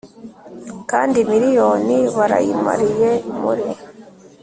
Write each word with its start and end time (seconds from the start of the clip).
kandi 0.91 1.17
miriyoni 1.29 1.97
barayimariye 2.15 3.09
muri 3.41 3.65